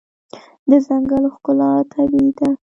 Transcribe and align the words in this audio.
د 0.69 0.71
ځنګل 0.87 1.23
ښکلا 1.33 1.69
طبیعي 1.91 2.31
ده. 2.37 2.49